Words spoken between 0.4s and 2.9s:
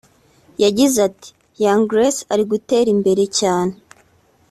yagize ati “Young Grace ari gutera